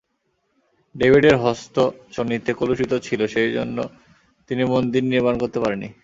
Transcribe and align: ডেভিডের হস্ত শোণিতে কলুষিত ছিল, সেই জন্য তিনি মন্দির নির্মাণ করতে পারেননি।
ডেভিডের 0.95 1.35
হস্ত 1.37 1.75
শোণিতে 2.11 2.51
কলুষিত 2.53 2.91
ছিল, 3.03 3.21
সেই 3.27 3.49
জন্য 3.53 3.77
তিনি 4.49 4.63
মন্দির 4.65 5.03
নির্মাণ 5.03 5.35
করতে 5.37 5.57
পারেননি। 5.59 5.89